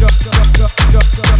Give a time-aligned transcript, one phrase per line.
[0.00, 1.37] duck, duck, duck, duck, duck.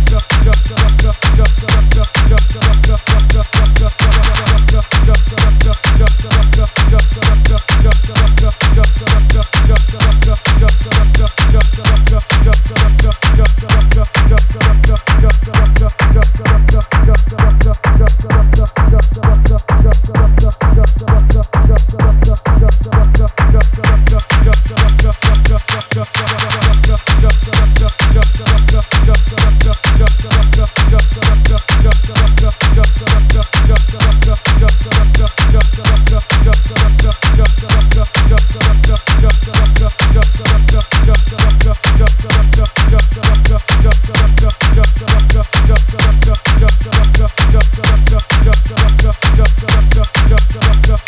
[50.61, 51.08] drop, drop, drop.